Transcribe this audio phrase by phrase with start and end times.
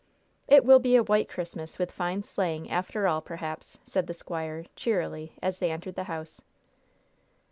[0.47, 4.65] "It will be a white Christmas, with fine sleighing, after all, perhaps," said the squire,
[4.75, 6.41] cheerily, as they entered the house.